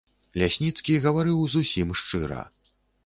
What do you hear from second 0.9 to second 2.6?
гаварыў зусім шчыра.